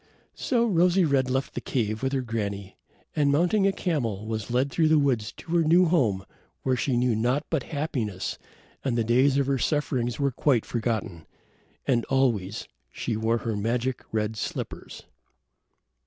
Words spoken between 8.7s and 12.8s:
and the days of her sufferings were quite forgotten. And always